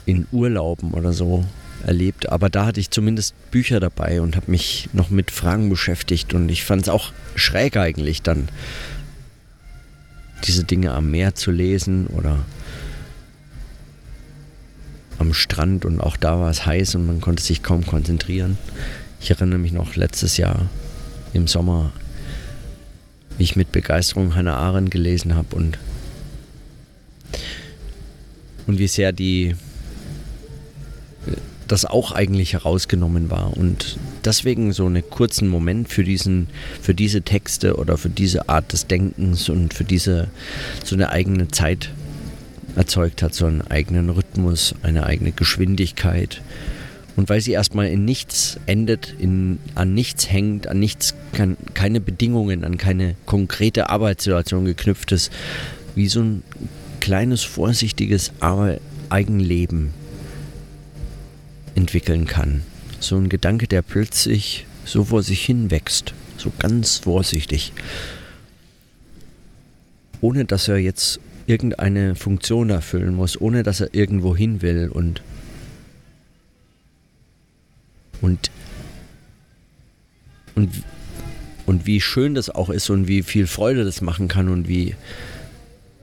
in 0.04 0.26
Urlauben 0.32 0.92
oder 0.92 1.12
so 1.12 1.44
erlebt. 1.86 2.30
Aber 2.30 2.50
da 2.50 2.66
hatte 2.66 2.80
ich 2.80 2.90
zumindest 2.90 3.36
Bücher 3.52 3.78
dabei 3.78 4.20
und 4.20 4.34
habe 4.34 4.50
mich 4.50 4.88
noch 4.92 5.10
mit 5.10 5.30
Fragen 5.30 5.70
beschäftigt. 5.70 6.34
Und 6.34 6.48
ich 6.48 6.64
fand 6.64 6.82
es 6.82 6.88
auch 6.88 7.12
schräg 7.36 7.76
eigentlich 7.76 8.22
dann, 8.22 8.48
diese 10.42 10.64
Dinge 10.64 10.90
am 10.94 11.12
Meer 11.12 11.36
zu 11.36 11.52
lesen 11.52 12.08
oder 12.08 12.40
am 15.20 15.32
Strand. 15.32 15.84
Und 15.84 16.00
auch 16.00 16.16
da 16.16 16.40
war 16.40 16.50
es 16.50 16.66
heiß 16.66 16.96
und 16.96 17.06
man 17.06 17.20
konnte 17.20 17.44
sich 17.44 17.62
kaum 17.62 17.86
konzentrieren. 17.86 18.58
Ich 19.20 19.30
erinnere 19.30 19.60
mich 19.60 19.70
noch 19.70 19.94
letztes 19.94 20.38
Jahr 20.38 20.68
im 21.32 21.46
Sommer, 21.46 21.92
wie 23.38 23.44
ich 23.44 23.56
mit 23.56 23.72
Begeisterung 23.72 24.34
Hannah 24.34 24.56
Arendt 24.56 24.90
gelesen 24.90 25.34
habe 25.34 25.56
und, 25.56 25.78
und 28.66 28.78
wie 28.78 28.88
sehr 28.88 29.12
die 29.12 29.54
das 31.72 31.86
auch 31.86 32.12
eigentlich 32.12 32.52
herausgenommen 32.52 33.30
war. 33.30 33.56
Und 33.56 33.96
deswegen 34.26 34.74
so 34.74 34.84
einen 34.84 35.08
kurzen 35.08 35.48
Moment 35.48 35.88
für 35.88 36.04
diesen 36.04 36.48
für 36.82 36.94
diese 36.94 37.22
Texte 37.22 37.76
oder 37.76 37.96
für 37.96 38.10
diese 38.10 38.50
Art 38.50 38.74
des 38.74 38.86
Denkens 38.88 39.48
und 39.48 39.72
für 39.72 39.84
diese 39.84 40.28
so 40.84 40.94
eine 40.94 41.08
eigene 41.10 41.48
Zeit 41.48 41.90
erzeugt 42.76 43.22
hat, 43.22 43.34
so 43.34 43.46
einen 43.46 43.62
eigenen 43.62 44.10
Rhythmus, 44.10 44.74
eine 44.82 45.06
eigene 45.06 45.32
Geschwindigkeit 45.32 46.42
und 47.16 47.28
weil 47.28 47.40
sie 47.40 47.52
erstmal 47.52 47.88
in 47.88 48.04
nichts 48.04 48.58
endet, 48.66 49.14
in, 49.18 49.58
an 49.74 49.94
nichts 49.94 50.30
hängt, 50.30 50.66
an 50.66 50.78
nichts, 50.78 51.14
kann, 51.32 51.56
keine 51.74 52.00
Bedingungen, 52.00 52.64
an 52.64 52.78
keine 52.78 53.16
konkrete 53.26 53.90
Arbeitssituation 53.90 54.64
geknüpft 54.64 55.12
ist, 55.12 55.30
wie 55.94 56.08
so 56.08 56.20
ein 56.20 56.42
kleines, 57.00 57.42
vorsichtiges 57.42 58.32
Eigenleben 59.10 59.92
entwickeln 61.74 62.26
kann. 62.26 62.62
So 63.00 63.16
ein 63.16 63.28
Gedanke, 63.28 63.66
der 63.66 63.82
plötzlich 63.82 64.66
so 64.84 65.04
vor 65.04 65.22
sich 65.22 65.44
hin 65.44 65.70
wächst, 65.70 66.14
so 66.38 66.52
ganz 66.58 66.98
vorsichtig, 66.98 67.72
ohne 70.20 70.44
dass 70.44 70.68
er 70.68 70.78
jetzt 70.78 71.20
irgendeine 71.46 72.14
Funktion 72.14 72.70
erfüllen 72.70 73.14
muss, 73.14 73.40
ohne 73.40 73.62
dass 73.64 73.80
er 73.80 73.92
irgendwo 73.92 74.36
hin 74.36 74.62
will 74.62 74.88
und 74.88 75.22
und, 78.22 78.50
und, 80.54 80.70
und 81.66 81.86
wie 81.86 82.00
schön 82.00 82.34
das 82.34 82.48
auch 82.48 82.70
ist 82.70 82.88
und 82.88 83.08
wie 83.08 83.22
viel 83.22 83.46
Freude 83.46 83.84
das 83.84 84.00
machen 84.00 84.28
kann 84.28 84.48
und 84.48 84.68
wie, 84.68 84.94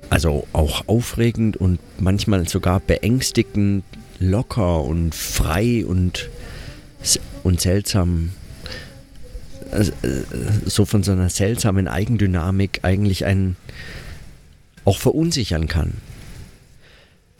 also 0.09 0.47
auch 0.53 0.87
aufregend 0.87 1.57
und 1.57 1.79
manchmal 1.97 2.47
sogar 2.47 2.79
beängstigend, 2.79 3.83
locker 4.19 4.83
und 4.83 5.15
frei 5.15 5.85
und, 5.85 6.29
und 7.43 7.61
seltsam 7.61 8.31
also, 9.71 9.91
äh, 10.01 10.23
so 10.65 10.85
von 10.85 11.03
so 11.03 11.11
einer 11.11 11.29
seltsamen 11.29 11.87
Eigendynamik 11.87 12.79
eigentlich 12.83 13.25
einen 13.25 13.55
auch 14.85 14.97
verunsichern 14.97 15.67
kann. 15.67 15.93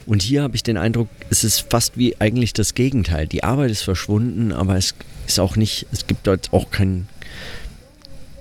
Und 0.06 0.22
hier 0.22 0.42
habe 0.42 0.56
ich 0.56 0.62
den 0.62 0.76
Eindruck, 0.76 1.08
es 1.28 1.44
ist 1.44 1.70
fast 1.70 1.96
wie 1.96 2.20
eigentlich 2.20 2.52
das 2.52 2.74
Gegenteil. 2.74 3.26
Die 3.26 3.44
Arbeit 3.44 3.70
ist 3.70 3.82
verschwunden, 3.82 4.52
aber 4.52 4.76
es 4.76 4.94
ist 5.26 5.38
auch 5.38 5.56
nicht, 5.56 5.86
es 5.92 6.06
gibt 6.06 6.26
dort 6.26 6.52
auch 6.52 6.70
kein, 6.70 7.06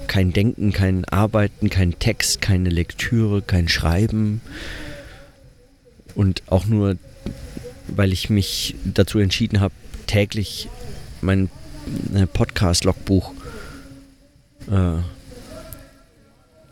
kein 0.07 0.31
Denken, 0.31 0.71
kein 0.71 1.05
Arbeiten, 1.05 1.69
kein 1.69 1.99
Text, 1.99 2.41
keine 2.41 2.69
Lektüre, 2.69 3.41
kein 3.41 3.67
Schreiben. 3.67 4.41
Und 6.15 6.43
auch 6.47 6.65
nur, 6.65 6.97
weil 7.87 8.13
ich 8.13 8.29
mich 8.29 8.75
dazu 8.85 9.19
entschieden 9.19 9.59
habe, 9.59 9.73
täglich 10.07 10.69
mein 11.21 11.49
äh, 12.15 12.25
Podcast-Logbuch 12.25 13.33
äh, 14.71 14.97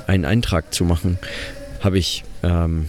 einen 0.08 0.26
Eintrag 0.26 0.73
zu 0.73 0.86
machen, 0.86 1.19
habe 1.82 2.00
ich 2.00 2.23
ähm, 2.41 2.88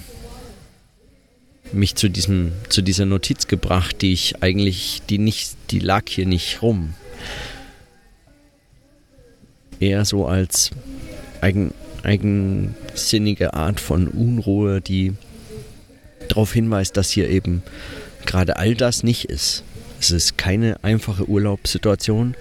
mich 1.73 1.95
zu 1.95 2.09
diesem, 2.09 2.53
zu 2.69 2.83
dieser 2.83 3.07
Notiz 3.07 3.47
gebracht, 3.47 4.03
die 4.03 4.13
ich 4.13 4.43
eigentlich, 4.43 5.03
die 5.09 5.19
nicht, 5.19 5.57
die 5.71 5.79
lag 5.79 6.05
hier 6.09 6.27
nicht 6.27 6.63
rum. 6.63 6.95
Eher 9.81 10.05
so 10.05 10.27
als 10.27 10.71
eigen, 11.41 11.73
eigensinnige 12.03 13.55
Art 13.55 13.81
von 13.81 14.09
Unruhe, 14.09 14.81
die 14.81 15.15
darauf 16.29 16.53
hinweist, 16.53 16.97
dass 16.97 17.11
hier 17.11 17.29
eben 17.29 17.63
gerade 18.27 18.57
all 18.57 18.75
das 18.75 19.03
nicht 19.03 19.27
ist. 19.27 19.63
Es 20.01 20.11
ist 20.11 20.39
keine 20.39 20.83
einfache 20.83 21.29
Urlaubssituation. 21.29 22.37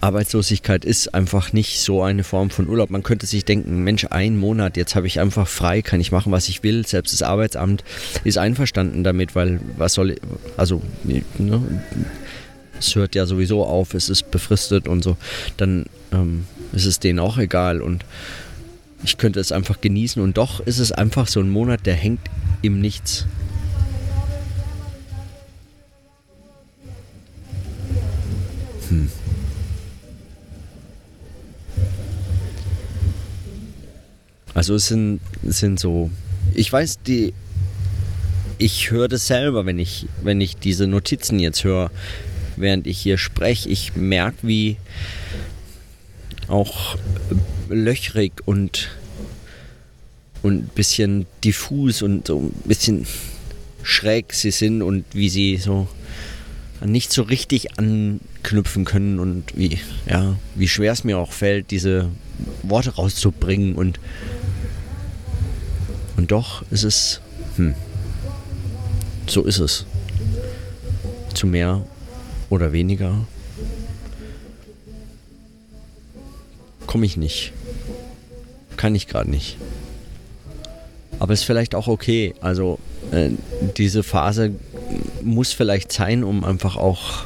Arbeitslosigkeit 0.00 0.84
ist 0.84 1.14
einfach 1.14 1.52
nicht 1.52 1.80
so 1.80 2.02
eine 2.02 2.24
Form 2.24 2.50
von 2.50 2.68
Urlaub. 2.68 2.90
Man 2.90 3.02
könnte 3.02 3.26
sich 3.26 3.44
denken, 3.44 3.82
Mensch, 3.82 4.06
ein 4.10 4.36
Monat, 4.36 4.76
jetzt 4.76 4.94
habe 4.94 5.06
ich 5.06 5.20
einfach 5.20 5.48
frei, 5.48 5.82
kann 5.82 6.00
ich 6.00 6.12
machen, 6.12 6.32
was 6.32 6.48
ich 6.48 6.62
will. 6.62 6.86
Selbst 6.86 7.12
das 7.12 7.22
Arbeitsamt 7.22 7.84
ist 8.24 8.38
einverstanden 8.38 9.04
damit, 9.04 9.34
weil 9.34 9.60
was 9.76 9.94
soll, 9.94 10.16
also 10.56 10.82
ne, 11.04 11.22
es 12.78 12.94
hört 12.94 13.14
ja 13.14 13.26
sowieso 13.26 13.64
auf, 13.64 13.94
es 13.94 14.08
ist 14.08 14.30
befristet 14.30 14.88
und 14.88 15.02
so. 15.02 15.16
Dann 15.56 15.86
ähm, 16.12 16.46
ist 16.72 16.86
es 16.86 17.00
denen 17.00 17.18
auch 17.18 17.38
egal 17.38 17.80
und 17.80 18.04
ich 19.04 19.18
könnte 19.18 19.40
es 19.40 19.52
einfach 19.52 19.80
genießen 19.80 20.22
und 20.22 20.36
doch 20.36 20.60
ist 20.60 20.78
es 20.78 20.92
einfach 20.92 21.26
so 21.28 21.40
ein 21.40 21.50
Monat, 21.50 21.86
der 21.86 21.94
hängt 21.94 22.20
im 22.62 22.80
Nichts. 22.80 23.26
Hm. 28.88 29.10
Also 34.56 34.76
es 34.76 34.86
sind, 34.86 35.20
sind 35.42 35.78
so, 35.78 36.10
ich 36.54 36.72
weiß, 36.72 37.00
die, 37.06 37.34
ich 38.56 38.90
höre 38.90 39.06
das 39.06 39.26
selber, 39.26 39.66
wenn 39.66 39.78
ich, 39.78 40.06
wenn 40.22 40.40
ich 40.40 40.56
diese 40.56 40.86
Notizen 40.86 41.38
jetzt 41.38 41.62
höre, 41.62 41.90
während 42.56 42.86
ich 42.86 42.96
hier 42.96 43.18
spreche. 43.18 43.68
Ich 43.68 43.96
merke, 43.96 44.48
wie 44.48 44.78
auch 46.48 46.96
löchrig 47.68 48.32
und 48.46 48.88
und 50.42 50.64
ein 50.64 50.70
bisschen 50.74 51.26
diffus 51.44 52.00
und 52.00 52.28
so 52.28 52.38
ein 52.40 52.52
bisschen 52.64 53.06
schräg 53.82 54.32
sie 54.32 54.52
sind 54.52 54.80
und 54.80 55.04
wie 55.12 55.28
sie 55.28 55.58
so 55.58 55.86
nicht 56.82 57.12
so 57.12 57.22
richtig 57.22 57.78
anknüpfen 57.78 58.86
können 58.86 59.18
und 59.18 59.54
wie, 59.54 59.78
ja, 60.08 60.36
wie 60.54 60.68
schwer 60.68 60.92
es 60.92 61.04
mir 61.04 61.18
auch 61.18 61.32
fällt, 61.32 61.70
diese 61.70 62.08
Worte 62.62 62.94
rauszubringen 62.94 63.74
und 63.74 63.98
und 66.16 66.30
doch 66.32 66.64
ist 66.70 66.84
es, 66.84 67.20
hm, 67.56 67.74
so 69.26 69.42
ist 69.42 69.58
es. 69.58 69.86
Zu 71.34 71.46
mehr 71.46 71.84
oder 72.48 72.72
weniger 72.72 73.26
komme 76.86 77.06
ich 77.06 77.16
nicht. 77.16 77.52
Kann 78.76 78.94
ich 78.94 79.06
gerade 79.06 79.30
nicht. 79.30 79.58
Aber 81.18 81.34
ist 81.34 81.44
vielleicht 81.44 81.74
auch 81.74 81.88
okay. 81.88 82.34
Also 82.40 82.78
äh, 83.10 83.30
diese 83.76 84.02
Phase 84.02 84.52
muss 85.22 85.52
vielleicht 85.52 85.92
sein, 85.92 86.24
um 86.24 86.44
einfach 86.44 86.76
auch 86.76 87.24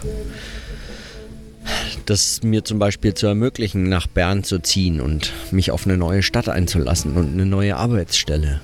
das 2.07 2.43
mir 2.43 2.65
zum 2.65 2.79
Beispiel 2.79 3.15
zu 3.15 3.27
ermöglichen, 3.27 3.85
nach 3.89 4.07
Bern 4.07 4.43
zu 4.43 4.59
ziehen 4.61 5.01
und 5.01 5.33
mich 5.53 5.71
auf 5.71 5.87
eine 5.87 5.97
neue 5.97 6.23
Stadt 6.23 6.49
einzulassen 6.49 7.17
und 7.17 7.33
eine 7.33 7.47
neue 7.47 7.77
Arbeitsstelle. 7.77 8.61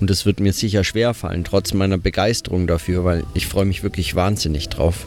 Und 0.00 0.10
es 0.10 0.26
wird 0.26 0.40
mir 0.40 0.52
sicher 0.52 0.84
schwer 0.84 1.14
fallen, 1.14 1.44
trotz 1.44 1.72
meiner 1.72 1.98
Begeisterung 1.98 2.66
dafür, 2.66 3.04
weil 3.04 3.24
ich 3.34 3.46
freue 3.46 3.64
mich 3.64 3.82
wirklich 3.82 4.14
wahnsinnig 4.14 4.68
drauf. 4.68 5.06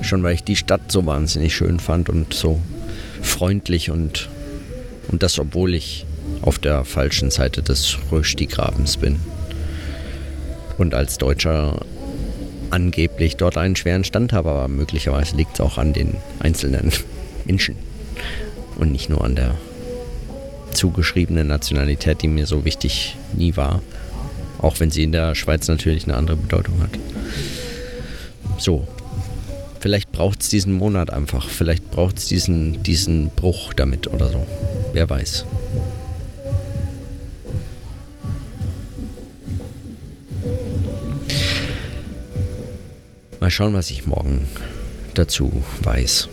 Schon 0.00 0.22
weil 0.22 0.34
ich 0.34 0.44
die 0.44 0.56
Stadt 0.56 0.90
so 0.90 1.04
wahnsinnig 1.04 1.54
schön 1.54 1.78
fand 1.78 2.08
und 2.08 2.32
so 2.32 2.60
freundlich 3.20 3.90
und, 3.90 4.30
und 5.08 5.22
das, 5.22 5.38
obwohl 5.38 5.74
ich 5.74 6.06
auf 6.40 6.58
der 6.58 6.84
falschen 6.84 7.30
Seite 7.30 7.62
des 7.62 7.98
Rösti-Grabens 8.10 8.96
bin. 8.96 9.20
Und 10.78 10.94
als 10.94 11.18
Deutscher 11.18 11.84
angeblich 12.70 13.36
dort 13.36 13.58
einen 13.58 13.76
schweren 13.76 14.04
Stand 14.04 14.32
habe, 14.32 14.50
aber 14.50 14.68
möglicherweise 14.68 15.36
liegt 15.36 15.54
es 15.54 15.60
auch 15.60 15.76
an 15.76 15.92
den 15.92 16.16
einzelnen 16.38 16.92
Menschen 17.44 17.76
und 18.76 18.92
nicht 18.92 19.10
nur 19.10 19.22
an 19.22 19.34
der 19.36 19.56
zugeschriebenen 20.72 21.46
Nationalität, 21.46 22.22
die 22.22 22.28
mir 22.28 22.46
so 22.46 22.64
wichtig 22.64 23.16
nie 23.32 23.56
war. 23.56 23.82
Auch 24.58 24.80
wenn 24.80 24.90
sie 24.90 25.02
in 25.02 25.12
der 25.12 25.34
Schweiz 25.34 25.68
natürlich 25.68 26.04
eine 26.04 26.16
andere 26.16 26.36
Bedeutung 26.36 26.82
hat. 26.82 26.90
So, 28.58 28.86
vielleicht 29.80 30.12
braucht 30.12 30.42
es 30.42 30.48
diesen 30.50 30.74
Monat 30.74 31.10
einfach. 31.10 31.48
Vielleicht 31.48 31.90
braucht 31.90 32.18
es 32.18 32.26
diesen, 32.26 32.82
diesen 32.82 33.30
Bruch 33.30 33.72
damit 33.72 34.06
oder 34.06 34.28
so. 34.28 34.46
Wer 34.92 35.08
weiß. 35.08 35.46
Mal 43.40 43.50
schauen, 43.50 43.72
was 43.72 43.90
ich 43.90 44.06
morgen 44.06 44.46
dazu 45.14 45.50
weiß. 45.82 46.28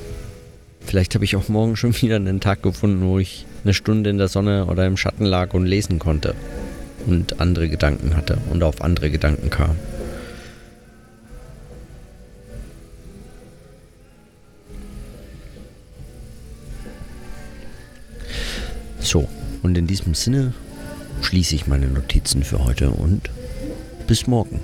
Vielleicht 0.82 1.16
habe 1.16 1.24
ich 1.24 1.36
auch 1.38 1.48
morgen 1.48 1.78
schon 1.78 1.96
wieder 2.02 2.18
einen 2.18 2.42
Tag 2.42 2.62
gefunden, 2.64 3.08
wo 3.08 3.20
ich 3.20 3.46
eine 3.68 3.74
Stunde 3.74 4.10
in 4.10 4.18
der 4.18 4.30
Sonne 4.30 4.66
oder 4.68 4.86
im 4.86 4.96
Schatten 4.96 5.26
lag 5.26 5.54
und 5.54 5.66
lesen 5.66 6.00
konnte 6.00 6.36
und 7.06 7.42
andere 7.42 7.68
Gedanken 7.68 8.16
hatte 8.16 8.38
und 8.50 8.64
auf 8.64 8.82
andere 8.82 9.10
Gedanken 9.10 9.50
kam. 9.50 9.76
So, 19.00 19.28
und 19.64 19.78
in 19.78 19.86
diesem 19.86 20.14
Sinne 20.14 20.54
schließe 21.22 21.56
ich 21.56 21.68
meine 21.68 21.88
Notizen 21.88 22.44
für 22.44 22.64
heute 22.64 22.90
und 22.90 23.30
bis 24.08 24.28
morgen. 24.28 24.62